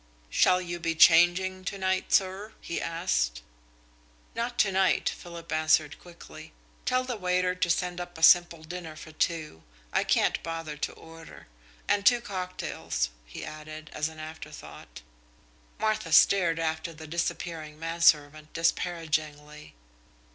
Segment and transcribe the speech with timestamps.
[0.31, 3.43] "Shall you be changing to night, sir?" he asked.
[4.33, 6.53] "Not to night," Philip answered quickly.
[6.85, 9.61] "Tell the waiter to send up a simple dinner for two
[9.93, 11.45] I can't bother to order.
[11.87, 15.03] And two cocktails," he added, as an afterthought.
[15.77, 19.75] Martha stared after the disappearing manservant disparagingly.